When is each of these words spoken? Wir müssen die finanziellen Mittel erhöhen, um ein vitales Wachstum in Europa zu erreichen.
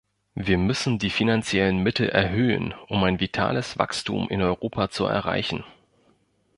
Wir 0.33 0.57
müssen 0.57 0.97
die 0.97 1.11
finanziellen 1.11 1.83
Mittel 1.83 2.09
erhöhen, 2.09 2.73
um 2.87 3.03
ein 3.03 3.19
vitales 3.19 3.77
Wachstum 3.77 4.27
in 4.29 4.41
Europa 4.41 4.89
zu 4.89 5.05
erreichen. 5.05 5.63